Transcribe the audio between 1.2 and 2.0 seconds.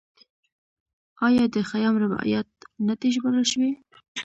آیا د خیام